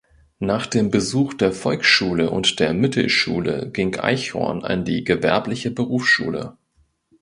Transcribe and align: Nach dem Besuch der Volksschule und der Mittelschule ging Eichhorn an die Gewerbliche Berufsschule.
Nach 0.39 0.65
dem 0.65 0.89
Besuch 0.89 1.35
der 1.35 1.51
Volksschule 1.53 2.31
und 2.31 2.59
der 2.59 2.73
Mittelschule 2.73 3.69
ging 3.71 3.99
Eichhorn 3.99 4.63
an 4.63 4.83
die 4.83 5.03
Gewerbliche 5.03 5.69
Berufsschule. 5.69 6.57